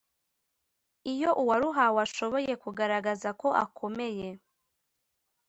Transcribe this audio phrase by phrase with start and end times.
[1.13, 4.27] iyo uwaruhawe ashoboye kugaragaza ko akomeye